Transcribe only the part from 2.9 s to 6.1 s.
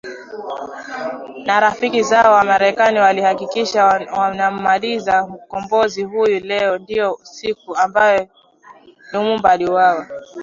walihakikisha wanammaliza mkombozi